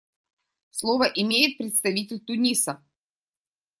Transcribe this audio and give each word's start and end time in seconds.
Слово 0.71 1.03
имеет 1.05 1.59
представитель 1.59 2.21
Туниса. 2.21 2.83